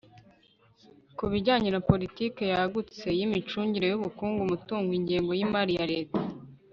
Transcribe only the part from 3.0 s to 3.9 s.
y'imicungire